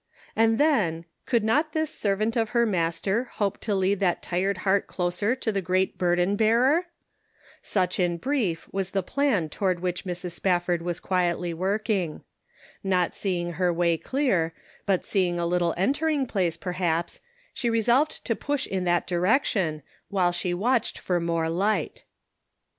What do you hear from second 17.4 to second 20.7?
she resolved to push in that direction, while she